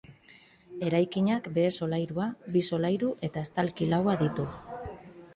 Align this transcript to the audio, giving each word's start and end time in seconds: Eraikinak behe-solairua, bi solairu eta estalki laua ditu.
Eraikinak 0.85 1.49
behe-solairua, 1.57 2.25
bi 2.55 2.63
solairu 2.77 3.11
eta 3.27 3.43
estalki 3.49 3.91
laua 3.91 4.17
ditu. 4.23 4.47